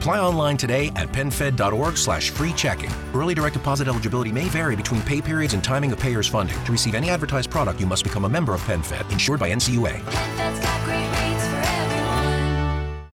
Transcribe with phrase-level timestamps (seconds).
[0.00, 2.90] Apply online today at penfed.org slash free checking.
[3.12, 6.56] Early direct deposit eligibility may vary between pay periods and timing of payer's funding.
[6.64, 10.00] To receive any advertised product, you must become a member of PenFed, insured by NCUA.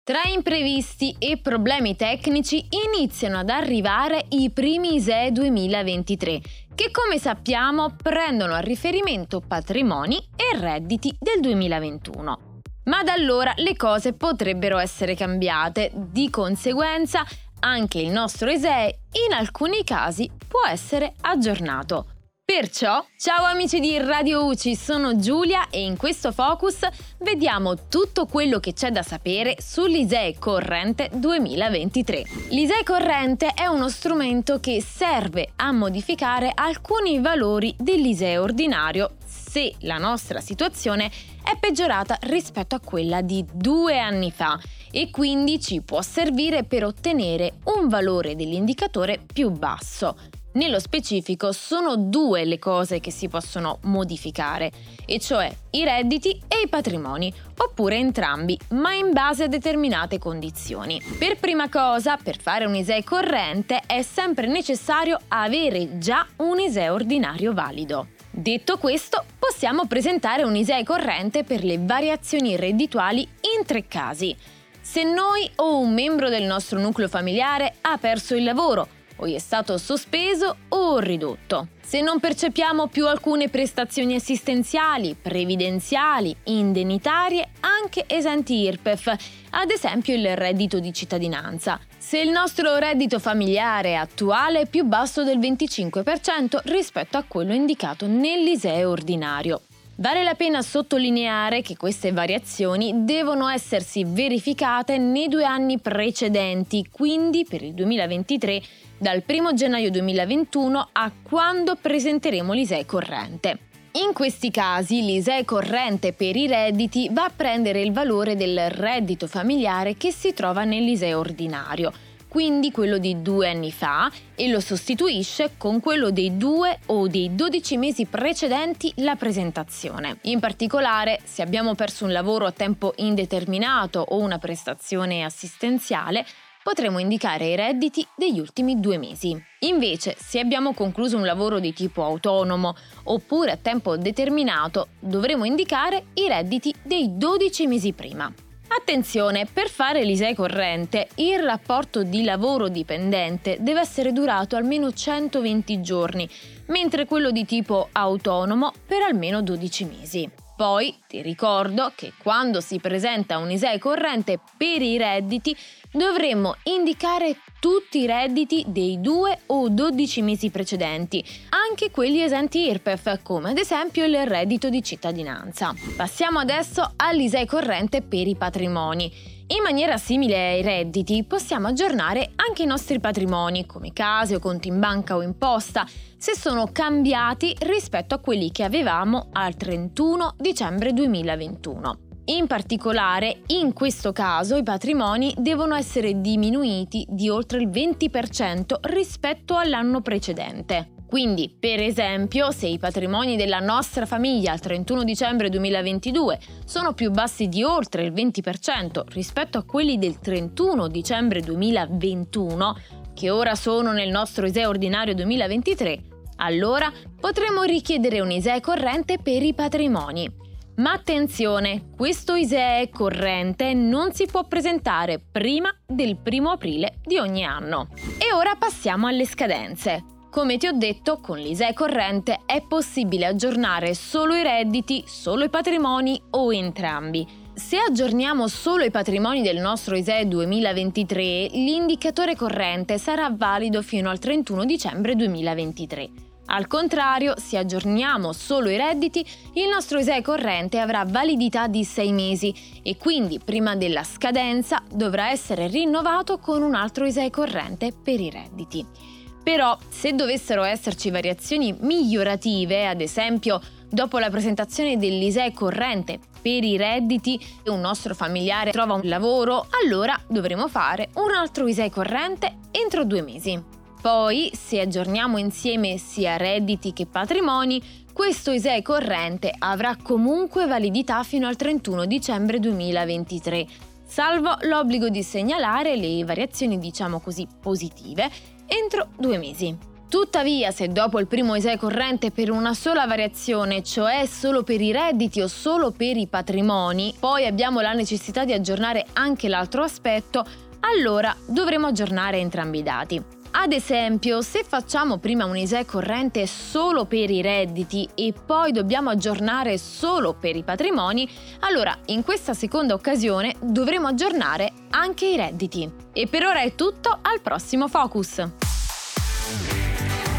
[0.01, 6.39] Tra imprevisti e problemi tecnici iniziano ad arrivare i primi ISEE 2023,
[6.73, 12.46] che come sappiamo prendono a riferimento patrimoni e redditi del 2021.
[12.87, 17.25] Ma da allora le cose potrebbero essere cambiate, di conseguenza
[17.59, 22.11] anche il nostro ISEE in alcuni casi può essere aggiornato.
[22.45, 28.61] Perciò, ciao amici di Radio UCI, sono Giulia e in questo focus vediamo tutto quello
[28.61, 32.23] che c'è da sapere sull'ISEE corrente 2023.
[32.51, 39.16] L'ISEE corrente è uno strumento che serve a modificare alcuni valori dell'ISEE ordinario
[39.47, 41.09] se la nostra situazione
[41.43, 44.59] è peggiorata rispetto a quella di due anni fa
[44.91, 50.17] e quindi ci può servire per ottenere un valore dell'indicatore più basso.
[50.53, 54.71] Nello specifico sono due le cose che si possono modificare,
[55.05, 60.99] e cioè i redditi e i patrimoni, oppure entrambi, ma in base a determinate condizioni.
[61.19, 66.89] Per prima cosa, per fare un ISEE corrente è sempre necessario avere già un ISEE
[66.89, 68.16] ordinario valido.
[68.39, 74.35] Detto questo, possiamo presentare un ISEE corrente per le variazioni reddituali in tre casi.
[74.79, 79.39] Se noi o un membro del nostro nucleo familiare ha perso il lavoro, o è
[79.39, 81.69] stato sospeso o ridotto.
[81.81, 89.15] Se non percepiamo più alcune prestazioni assistenziali, previdenziali, indennitarie, anche esenti IRPEF,
[89.49, 91.79] ad esempio il reddito di cittadinanza.
[92.07, 98.07] Se il nostro reddito familiare attuale è più basso del 25% rispetto a quello indicato
[98.07, 99.63] nell'ISEE ordinario.
[99.95, 107.43] Vale la pena sottolineare che queste variazioni devono essersi verificate nei due anni precedenti, quindi
[107.43, 108.61] per il 2023
[108.97, 113.66] dal 1 gennaio 2021 a quando presenteremo l'ISEE corrente.
[114.05, 119.25] In questi casi l'ISEE corrente per i redditi va a prendere il valore del reddito
[119.25, 121.91] familiare che si trova nell'ISEE ordinario,
[122.27, 127.33] quindi quello di due anni fa, e lo sostituisce con quello dei due o dei
[127.33, 130.19] 12 mesi precedenti la presentazione.
[130.23, 136.23] In particolare, se abbiamo perso un lavoro a tempo indeterminato o una prestazione assistenziale,
[136.67, 139.41] potremo indicare i redditi degli ultimi due mesi.
[139.59, 146.07] Invece, se abbiamo concluso un lavoro di tipo autonomo oppure a tempo determinato, dovremo indicare
[146.15, 148.29] i redditi dei 12 mesi prima.
[148.67, 155.79] Attenzione, per fare l'ISEE corrente, il rapporto di lavoro dipendente deve essere durato almeno 120
[155.79, 156.29] giorni,
[156.65, 160.29] mentre quello di tipo autonomo per almeno 12 mesi.
[160.57, 165.55] Poi ti ricordo che quando si presenta un ISEE corrente per i redditi
[165.91, 173.21] dovremmo indicare tutti i redditi dei 2 o 12 mesi precedenti, anche quelli esenti IRPEF,
[173.21, 175.75] come ad esempio il reddito di cittadinanza.
[175.95, 179.36] Passiamo adesso all'ISEE corrente per i patrimoni.
[179.49, 184.67] In maniera simile ai redditi possiamo aggiornare anche i nostri patrimoni, come case o conti
[184.67, 190.91] in banca o imposta, se sono cambiati rispetto a quelli che avevamo al 31 dicembre
[190.91, 191.99] 2021.
[192.25, 199.55] In particolare, in questo caso i patrimoni devono essere diminuiti di oltre il 20% rispetto
[199.55, 200.96] all'anno precedente.
[201.07, 207.11] Quindi, per esempio, se i patrimoni della nostra famiglia al 31 dicembre 2022 sono più
[207.11, 212.77] bassi di oltre il 20% rispetto a quelli del 31 dicembre 2021,
[213.13, 216.01] che ora sono nel nostro ISEE ordinario 2023,
[216.37, 220.29] allora potremo richiedere un ISEE corrente per i patrimoni.
[220.75, 227.45] Ma attenzione, questo ISEE corrente non si può presentare prima del 1 aprile di ogni
[227.45, 227.87] anno.
[228.19, 230.16] E ora passiamo alle scadenze.
[230.37, 235.49] Come ti ho detto, con l'ISEE corrente è possibile aggiornare solo i redditi, solo i
[235.49, 237.25] patrimoni o entrambi.
[237.55, 244.19] Se aggiorniamo solo i patrimoni del nostro ISEE 2023, l'indicatore corrente sarà valido fino al
[244.19, 246.09] 31 dicembre 2023.
[246.45, 252.11] Al contrario, se aggiorniamo solo i redditi, il nostro ISEE corrente avrà validità di 6
[252.11, 258.19] mesi e quindi prima della scadenza dovrà essere rinnovato con un altro ISEE corrente per
[258.19, 259.25] i redditi.
[259.47, 266.75] Però, se dovessero esserci variazioni migliorative, ad esempio dopo la presentazione dell'ISEE corrente per i
[266.75, 272.57] redditi e un nostro familiare trova un lavoro, allora dovremo fare un altro ISEE corrente
[272.71, 273.57] entro due mesi.
[274.01, 281.47] Poi, se aggiorniamo insieme sia redditi che patrimoni, questo ISEE corrente avrà comunque validità fino
[281.47, 283.65] al 31 dicembre 2023,
[284.07, 288.29] salvo l'obbligo di segnalare le variazioni, diciamo così, positive
[288.65, 289.95] entro due mesi.
[290.09, 294.93] Tuttavia, se dopo il primo ISEE corrente per una sola variazione, cioè solo per i
[294.93, 300.45] redditi o solo per i patrimoni, poi abbiamo la necessità di aggiornare anche l'altro aspetto,
[300.79, 303.36] allora dovremo aggiornare entrambi i dati.
[303.51, 309.09] Ad esempio, se facciamo prima un ISEE corrente solo per i redditi e poi dobbiamo
[309.09, 311.27] aggiornare solo per i patrimoni,
[311.61, 315.89] allora in questa seconda occasione dovremo aggiornare anche i redditi.
[316.13, 318.47] E per ora è tutto, al prossimo Focus!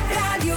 [0.08, 0.56] Radio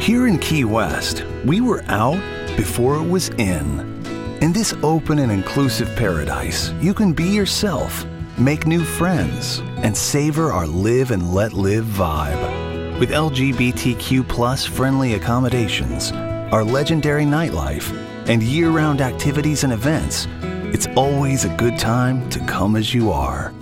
[0.00, 2.18] Here in Key West, we were out
[2.56, 3.99] before it was in.
[4.40, 8.06] In this open and inclusive paradise, you can be yourself,
[8.38, 12.98] make new friends, and savor our live and let live vibe.
[12.98, 16.12] With LGBTQ plus friendly accommodations,
[16.52, 17.94] our legendary nightlife,
[18.30, 20.26] and year round activities and events,
[20.72, 23.52] it's always a good time to come as you are.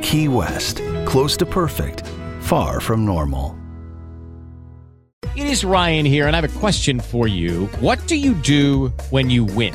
[0.00, 2.06] Key West, close to perfect,
[2.38, 3.58] far from normal.
[5.34, 7.66] It is Ryan here, and I have a question for you.
[7.80, 9.74] What do you do when you win?